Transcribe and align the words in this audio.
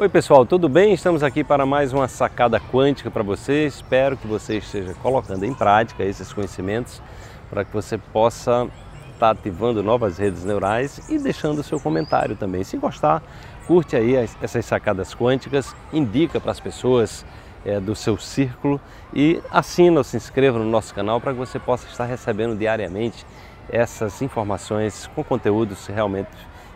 Oi 0.00 0.08
pessoal, 0.08 0.46
tudo 0.46 0.66
bem? 0.66 0.94
Estamos 0.94 1.22
aqui 1.22 1.44
para 1.44 1.66
mais 1.66 1.92
uma 1.92 2.08
sacada 2.08 2.58
quântica 2.58 3.10
para 3.10 3.22
você. 3.22 3.66
Espero 3.66 4.16
que 4.16 4.26
você 4.26 4.56
esteja 4.56 4.94
colocando 4.94 5.44
em 5.44 5.52
prática 5.52 6.02
esses 6.02 6.32
conhecimentos 6.32 7.02
para 7.50 7.66
que 7.66 7.70
você 7.74 7.98
possa 7.98 8.66
estar 9.12 9.32
ativando 9.32 9.82
novas 9.82 10.16
redes 10.16 10.42
neurais 10.42 11.06
e 11.10 11.18
deixando 11.18 11.58
o 11.58 11.62
seu 11.62 11.78
comentário 11.78 12.34
também. 12.34 12.64
Se 12.64 12.78
gostar, 12.78 13.22
curte 13.66 13.94
aí 13.94 14.14
essas 14.40 14.64
sacadas 14.64 15.14
quânticas, 15.14 15.76
indica 15.92 16.40
para 16.40 16.52
as 16.52 16.60
pessoas 16.60 17.22
é, 17.62 17.78
do 17.78 17.94
seu 17.94 18.16
círculo 18.16 18.80
e 19.12 19.42
assina 19.50 19.98
ou 19.98 20.04
se 20.04 20.16
inscreva 20.16 20.58
no 20.58 20.64
nosso 20.64 20.94
canal 20.94 21.20
para 21.20 21.34
que 21.34 21.38
você 21.38 21.58
possa 21.58 21.86
estar 21.86 22.06
recebendo 22.06 22.56
diariamente 22.56 23.26
essas 23.68 24.22
informações 24.22 25.10
com 25.14 25.22
conteúdos 25.22 25.84
que 25.86 25.92
realmente 25.92 26.30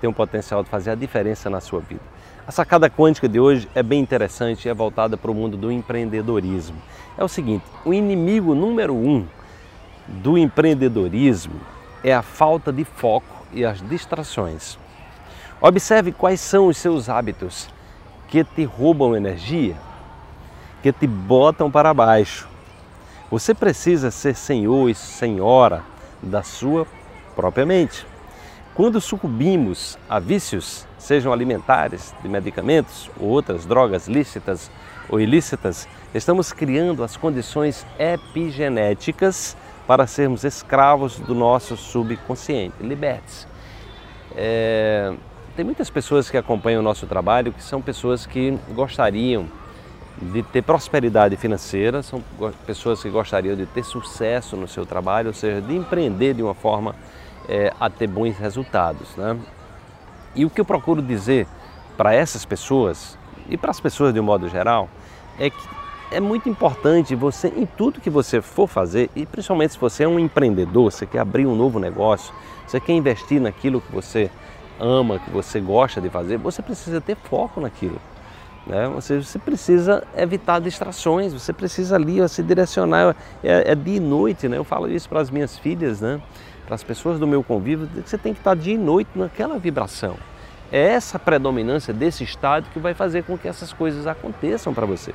tem 0.00 0.08
um 0.08 0.12
potencial 0.12 0.62
de 0.62 0.70
fazer 0.70 0.92
a 0.92 0.94
diferença 0.94 1.50
na 1.50 1.60
sua 1.60 1.80
vida. 1.80 2.17
A 2.48 2.50
sacada 2.50 2.88
quântica 2.88 3.28
de 3.28 3.38
hoje 3.38 3.68
é 3.74 3.82
bem 3.82 4.00
interessante 4.00 4.64
e 4.64 4.70
é 4.70 4.74
voltada 4.74 5.18
para 5.18 5.30
o 5.30 5.34
mundo 5.34 5.54
do 5.54 5.70
empreendedorismo. 5.70 6.78
É 7.18 7.22
o 7.22 7.28
seguinte: 7.28 7.62
o 7.84 7.92
inimigo 7.92 8.54
número 8.54 8.94
um 8.94 9.26
do 10.06 10.38
empreendedorismo 10.38 11.60
é 12.02 12.14
a 12.14 12.22
falta 12.22 12.72
de 12.72 12.84
foco 12.84 13.44
e 13.52 13.66
as 13.66 13.86
distrações. 13.86 14.78
Observe 15.60 16.10
quais 16.10 16.40
são 16.40 16.68
os 16.68 16.78
seus 16.78 17.10
hábitos 17.10 17.68
que 18.28 18.42
te 18.42 18.64
roubam 18.64 19.14
energia, 19.14 19.76
que 20.82 20.90
te 20.90 21.06
botam 21.06 21.70
para 21.70 21.92
baixo. 21.92 22.48
Você 23.30 23.52
precisa 23.52 24.10
ser 24.10 24.34
senhor 24.34 24.88
e 24.88 24.94
senhora 24.94 25.82
da 26.22 26.42
sua 26.42 26.86
própria 27.36 27.66
mente. 27.66 28.06
Quando 28.78 29.00
sucumbimos 29.00 29.98
a 30.08 30.20
vícios, 30.20 30.86
sejam 30.98 31.32
alimentares, 31.32 32.14
de 32.22 32.28
medicamentos 32.28 33.10
ou 33.18 33.26
outras 33.26 33.66
drogas 33.66 34.06
lícitas 34.06 34.70
ou 35.08 35.18
ilícitas, 35.18 35.88
estamos 36.14 36.52
criando 36.52 37.02
as 37.02 37.16
condições 37.16 37.84
epigenéticas 37.98 39.56
para 39.84 40.06
sermos 40.06 40.44
escravos 40.44 41.18
do 41.18 41.34
nosso 41.34 41.76
subconsciente. 41.76 42.76
Liberte-se. 42.80 43.48
É, 44.36 45.12
tem 45.56 45.64
muitas 45.64 45.90
pessoas 45.90 46.30
que 46.30 46.36
acompanham 46.36 46.78
o 46.78 46.84
nosso 46.84 47.04
trabalho 47.04 47.52
que 47.52 47.64
são 47.64 47.82
pessoas 47.82 48.26
que 48.26 48.56
gostariam 48.76 49.48
de 50.22 50.40
ter 50.44 50.62
prosperidade 50.62 51.36
financeira, 51.36 52.00
são 52.00 52.22
pessoas 52.64 53.02
que 53.02 53.10
gostariam 53.10 53.56
de 53.56 53.66
ter 53.66 53.84
sucesso 53.84 54.54
no 54.54 54.68
seu 54.68 54.86
trabalho, 54.86 55.28
ou 55.28 55.34
seja, 55.34 55.60
de 55.60 55.74
empreender 55.74 56.32
de 56.32 56.44
uma 56.44 56.54
forma 56.54 56.94
é, 57.48 57.72
a 57.80 57.88
ter 57.88 58.06
bons 58.06 58.36
resultados. 58.36 59.16
Né? 59.16 59.36
E 60.34 60.44
o 60.44 60.50
que 60.50 60.60
eu 60.60 60.64
procuro 60.64 61.00
dizer 61.00 61.46
para 61.96 62.14
essas 62.14 62.44
pessoas 62.44 63.18
e 63.48 63.56
para 63.56 63.70
as 63.70 63.80
pessoas 63.80 64.12
de 64.12 64.20
um 64.20 64.22
modo 64.22 64.48
geral 64.48 64.88
é 65.38 65.50
que 65.50 65.78
é 66.10 66.20
muito 66.20 66.48
importante 66.48 67.14
você, 67.14 67.48
em 67.48 67.66
tudo 67.66 68.00
que 68.00 68.08
você 68.08 68.40
for 68.40 68.66
fazer, 68.66 69.10
e 69.14 69.26
principalmente 69.26 69.74
se 69.74 69.78
você 69.78 70.04
é 70.04 70.08
um 70.08 70.18
empreendedor, 70.18 70.90
você 70.90 71.06
quer 71.06 71.18
abrir 71.18 71.46
um 71.46 71.54
novo 71.54 71.78
negócio, 71.78 72.32
você 72.66 72.80
quer 72.80 72.92
investir 72.92 73.40
naquilo 73.40 73.80
que 73.80 73.92
você 73.92 74.30
ama, 74.80 75.18
que 75.18 75.30
você 75.30 75.60
gosta 75.60 76.00
de 76.00 76.08
fazer, 76.08 76.38
você 76.38 76.62
precisa 76.62 77.00
ter 77.00 77.16
foco 77.16 77.60
naquilo. 77.60 78.00
Né? 78.66 78.88
Você, 78.94 79.22
você 79.22 79.38
precisa 79.38 80.02
evitar 80.16 80.60
distrações, 80.60 81.32
você 81.32 81.52
precisa 81.52 81.96
ali 81.96 82.26
se 82.28 82.42
direcionar, 82.42 83.16
é, 83.42 83.72
é 83.72 83.74
dia 83.74 83.96
e 83.96 84.00
noite, 84.00 84.48
né? 84.48 84.56
eu 84.56 84.64
falo 84.64 84.90
isso 84.90 85.08
para 85.08 85.20
as 85.20 85.30
minhas 85.30 85.58
filhas, 85.58 86.00
né? 86.00 86.20
Para 86.68 86.74
as 86.74 86.82
pessoas 86.84 87.18
do 87.18 87.26
meu 87.26 87.42
convívio, 87.42 87.88
você 88.04 88.18
tem 88.18 88.34
que 88.34 88.40
estar 88.40 88.54
dia 88.54 88.74
e 88.74 88.76
noite 88.76 89.08
naquela 89.14 89.58
vibração. 89.58 90.18
É 90.70 90.78
essa 90.78 91.18
predominância 91.18 91.94
desse 91.94 92.22
estado 92.22 92.68
que 92.74 92.78
vai 92.78 92.92
fazer 92.92 93.24
com 93.24 93.38
que 93.38 93.48
essas 93.48 93.72
coisas 93.72 94.06
aconteçam 94.06 94.74
para 94.74 94.84
você. 94.84 95.14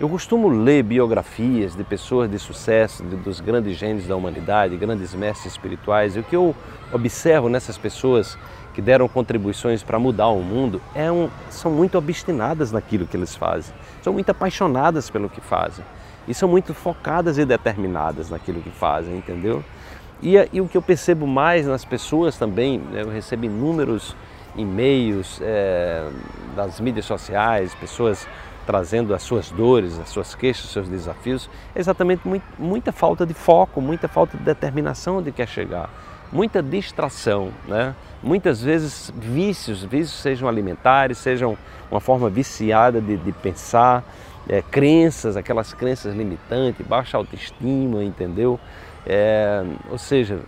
Eu 0.00 0.08
costumo 0.08 0.48
ler 0.48 0.82
biografias 0.82 1.76
de 1.76 1.84
pessoas 1.84 2.28
de 2.28 2.36
sucesso, 2.36 3.04
de, 3.04 3.14
dos 3.14 3.38
grandes 3.38 3.76
gênios 3.76 4.08
da 4.08 4.16
humanidade, 4.16 4.76
grandes 4.76 5.14
mestres 5.14 5.52
espirituais, 5.52 6.16
e 6.16 6.18
o 6.18 6.24
que 6.24 6.34
eu 6.34 6.52
observo 6.92 7.48
nessas 7.48 7.78
pessoas 7.78 8.36
que 8.74 8.82
deram 8.82 9.06
contribuições 9.06 9.84
para 9.84 10.00
mudar 10.00 10.26
o 10.30 10.42
mundo 10.42 10.82
é 10.96 11.12
um, 11.12 11.30
são 11.48 11.70
muito 11.70 11.96
obstinadas 11.96 12.72
naquilo 12.72 13.06
que 13.06 13.16
eles 13.16 13.36
fazem, 13.36 13.72
são 14.02 14.12
muito 14.12 14.30
apaixonadas 14.30 15.08
pelo 15.08 15.30
que 15.30 15.40
fazem 15.40 15.84
e 16.26 16.34
são 16.34 16.48
muito 16.48 16.72
focadas 16.74 17.38
e 17.38 17.44
determinadas 17.44 18.30
naquilo 18.30 18.60
que 18.60 18.70
fazem, 18.70 19.16
entendeu? 19.16 19.64
E, 20.22 20.34
e 20.52 20.60
o 20.60 20.68
que 20.68 20.76
eu 20.76 20.82
percebo 20.82 21.26
mais 21.26 21.66
nas 21.66 21.84
pessoas 21.84 22.38
também, 22.38 22.78
né, 22.78 23.02
eu 23.02 23.10
recebo 23.10 23.44
inúmeros 23.44 24.14
e-mails 24.54 25.40
é, 25.42 26.08
das 26.54 26.78
mídias 26.78 27.06
sociais, 27.06 27.74
pessoas 27.74 28.26
trazendo 28.66 29.14
as 29.14 29.22
suas 29.22 29.50
dores, 29.50 29.98
as 29.98 30.08
suas 30.08 30.34
queixas, 30.34 30.66
os 30.66 30.70
seus 30.70 30.88
desafios, 30.88 31.50
é 31.74 31.80
exatamente 31.80 32.26
muito, 32.26 32.44
muita 32.58 32.92
falta 32.92 33.26
de 33.26 33.34
foco, 33.34 33.80
muita 33.80 34.06
falta 34.06 34.36
de 34.36 34.44
determinação 34.44 35.20
de 35.20 35.32
quer 35.32 35.48
chegar, 35.48 35.90
muita 36.30 36.62
distração, 36.62 37.50
né? 37.66 37.94
muitas 38.22 38.62
vezes 38.62 39.12
vícios, 39.16 39.82
vícios 39.82 40.20
sejam 40.20 40.48
alimentares, 40.48 41.18
sejam 41.18 41.58
uma 41.90 42.00
forma 42.00 42.30
viciada 42.30 43.00
de, 43.00 43.16
de 43.16 43.32
pensar, 43.32 44.04
é, 44.48 44.62
crenças, 44.62 45.36
aquelas 45.36 45.72
crenças 45.72 46.14
limitantes, 46.14 46.84
baixa 46.86 47.16
autoestima, 47.16 48.02
entendeu? 48.02 48.58
É, 49.06 49.64
ou 49.90 49.98
seja, 49.98 50.40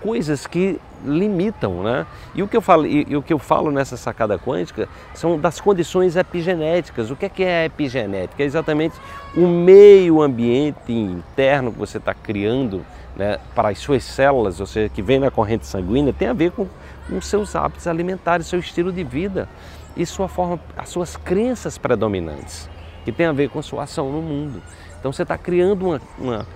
coisas 0.00 0.46
que 0.46 0.80
limitam, 1.04 1.82
né? 1.82 2.06
E 2.34 2.42
o 2.42 2.48
que 2.48 2.56
eu 2.56 2.60
falo, 2.60 2.86
e, 2.86 3.06
e, 3.08 3.16
o 3.16 3.22
que 3.22 3.32
eu 3.32 3.38
falo 3.38 3.70
nessa 3.70 3.96
sacada 3.96 4.38
quântica 4.38 4.88
são 5.14 5.38
das 5.38 5.60
condições 5.60 6.16
epigenéticas. 6.16 7.10
O 7.10 7.16
que 7.16 7.26
é 7.26 7.28
que 7.28 7.44
é 7.44 7.64
epigenética? 7.64 8.42
É 8.42 8.46
exatamente 8.46 8.94
o 9.36 9.46
meio 9.46 10.22
ambiente 10.22 10.92
interno 10.92 11.72
que 11.72 11.78
você 11.78 11.98
está 11.98 12.14
criando 12.14 12.84
né, 13.16 13.38
para 13.54 13.70
as 13.70 13.78
suas 13.78 14.04
células, 14.04 14.60
ou 14.60 14.66
seja, 14.66 14.88
que 14.88 15.02
vem 15.02 15.18
na 15.18 15.30
corrente 15.30 15.66
sanguínea, 15.66 16.12
tem 16.12 16.28
a 16.28 16.32
ver 16.32 16.52
com 16.52 16.66
os 17.10 17.26
seus 17.26 17.54
hábitos 17.54 17.86
alimentares, 17.86 18.46
seu 18.46 18.58
estilo 18.58 18.92
de 18.92 19.04
vida 19.04 19.48
e 19.96 20.06
sua 20.06 20.28
forma, 20.28 20.58
as 20.76 20.88
suas 20.88 21.16
crenças 21.16 21.76
predominantes 21.76 22.70
que 23.04 23.12
tem 23.12 23.26
a 23.26 23.32
ver 23.32 23.48
com 23.50 23.60
sua 23.62 23.84
ação 23.84 24.10
no 24.10 24.22
mundo. 24.22 24.62
Então 24.98 25.12
você 25.12 25.22
está 25.22 25.36
criando 25.36 25.86
uma, 25.86 26.00
uma, 26.18 26.46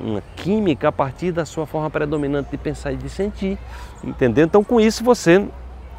uma, 0.00 0.22
química 0.36 0.88
a 0.88 0.92
partir 0.92 1.32
da 1.32 1.44
sua 1.44 1.66
forma 1.66 1.90
predominante 1.90 2.50
de 2.50 2.56
pensar 2.56 2.92
e 2.92 2.96
de 2.96 3.08
sentir, 3.08 3.58
entendeu? 4.04 4.44
Então 4.44 4.62
com 4.62 4.80
isso 4.80 5.02
você 5.02 5.44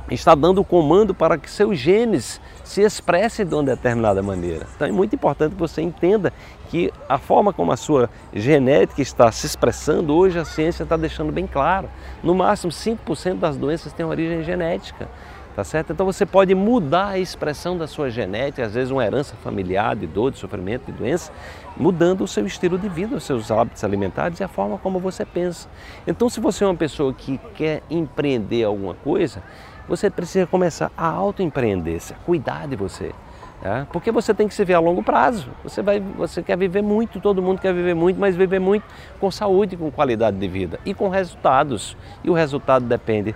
está 0.09 0.33
dando 0.33 0.61
o 0.61 0.63
comando 0.63 1.13
para 1.13 1.37
que 1.37 1.49
seus 1.49 1.77
genes 1.77 2.39
se 2.63 2.81
expressem 2.81 3.45
de 3.45 3.53
uma 3.53 3.63
determinada 3.63 4.23
maneira. 4.23 4.65
Então 4.75 4.87
é 4.87 4.91
muito 4.91 5.13
importante 5.15 5.53
que 5.53 5.59
você 5.59 5.81
entenda 5.81 6.31
que 6.69 6.91
a 7.09 7.17
forma 7.17 7.51
como 7.51 7.71
a 7.71 7.77
sua 7.77 8.09
genética 8.33 9.01
está 9.01 9.31
se 9.31 9.45
expressando, 9.45 10.13
hoje 10.13 10.39
a 10.39 10.45
ciência 10.45 10.83
está 10.83 10.95
deixando 10.95 11.31
bem 11.31 11.45
claro. 11.45 11.89
No 12.23 12.33
máximo 12.33 12.71
5% 12.71 13.35
das 13.35 13.57
doenças 13.57 13.91
têm 13.93 14.05
origem 14.05 14.43
genética 14.43 15.09
tá 15.57 15.63
certo? 15.63 15.91
Então 15.91 16.05
você 16.05 16.23
pode 16.23 16.53
mudar 16.53 17.07
a 17.07 17.17
expressão 17.19 17.75
da 17.75 17.87
sua 17.87 18.11
genética, 18.11 18.63
às 18.63 18.75
vezes 18.75 18.91
uma 18.91 19.03
herança 19.03 19.35
familiar 19.37 19.95
de 19.95 20.05
dor, 20.05 20.29
de 20.29 20.37
sofrimento, 20.37 20.85
de 20.85 20.91
doença, 20.91 21.31
mudando 21.75 22.23
o 22.23 22.27
seu 22.27 22.45
estilo 22.45 22.77
de 22.77 22.87
vida, 22.87 23.15
os 23.15 23.23
seus 23.23 23.49
hábitos 23.49 23.83
alimentares 23.83 24.39
e 24.39 24.43
a 24.43 24.47
forma 24.47 24.77
como 24.77 24.99
você 24.99 25.25
pensa. 25.25 25.67
Então 26.05 26.29
se 26.29 26.39
você 26.39 26.63
é 26.63 26.67
uma 26.67 26.75
pessoa 26.75 27.11
que 27.11 27.39
quer 27.55 27.81
empreender 27.89 28.65
alguma 28.65 28.93
coisa, 28.93 29.41
você 29.89 30.11
precisa 30.11 30.45
começar 30.45 30.91
a 30.95 31.07
autoempreender-se, 31.07 32.13
a 32.13 32.17
cuidar 32.17 32.67
de 32.67 32.75
você. 32.75 33.11
Tá? 33.59 33.87
Porque 33.91 34.11
você 34.11 34.35
tem 34.35 34.47
que 34.47 34.53
se 34.53 34.63
ver 34.63 34.75
a 34.75 34.79
longo 34.79 35.01
prazo. 35.01 35.49
Você, 35.63 35.81
vai, 35.81 35.99
você 35.99 36.43
quer 36.43 36.55
viver 36.55 36.83
muito, 36.83 37.19
todo 37.19 37.41
mundo 37.41 37.59
quer 37.59 37.73
viver 37.73 37.95
muito, 37.95 38.19
mas 38.19 38.35
viver 38.35 38.59
muito 38.59 38.85
com 39.19 39.31
saúde, 39.31 39.75
com 39.75 39.89
qualidade 39.89 40.37
de 40.37 40.47
vida 40.47 40.79
e 40.85 40.93
com 40.93 41.09
resultados. 41.09 41.97
E 42.23 42.29
o 42.29 42.33
resultado 42.33 42.85
depende 42.85 43.33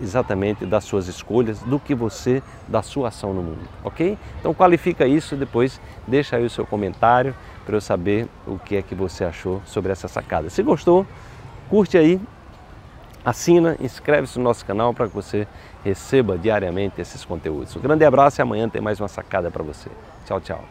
exatamente 0.00 0.66
das 0.66 0.84
suas 0.84 1.08
escolhas, 1.08 1.58
do 1.60 1.78
que 1.78 1.94
você, 1.94 2.42
da 2.68 2.82
sua 2.82 3.08
ação 3.08 3.32
no 3.32 3.42
mundo, 3.42 3.68
ok? 3.82 4.18
Então 4.40 4.52
qualifica 4.54 5.06
isso 5.06 5.36
depois 5.36 5.80
deixa 6.06 6.36
aí 6.36 6.44
o 6.44 6.50
seu 6.50 6.66
comentário 6.66 7.34
para 7.64 7.76
eu 7.76 7.80
saber 7.80 8.28
o 8.46 8.58
que 8.58 8.76
é 8.76 8.82
que 8.82 8.94
você 8.94 9.24
achou 9.24 9.62
sobre 9.64 9.92
essa 9.92 10.08
sacada. 10.08 10.50
Se 10.50 10.62
gostou, 10.62 11.06
curte 11.68 11.96
aí, 11.96 12.20
assina, 13.24 13.76
inscreve-se 13.80 14.38
no 14.38 14.44
nosso 14.44 14.64
canal 14.64 14.92
para 14.92 15.08
que 15.08 15.14
você 15.14 15.46
receba 15.82 16.36
diariamente 16.36 17.00
esses 17.00 17.24
conteúdos. 17.24 17.74
Um 17.76 17.80
grande 17.80 18.04
abraço 18.04 18.40
e 18.40 18.42
amanhã 18.42 18.68
tem 18.68 18.82
mais 18.82 19.00
uma 19.00 19.08
sacada 19.08 19.50
para 19.50 19.62
você. 19.62 19.90
Tchau, 20.26 20.40
tchau. 20.40 20.64